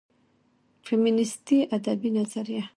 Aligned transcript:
فيمينستى 0.83 1.63
ادبى 1.75 2.09
نظريه 2.11 2.69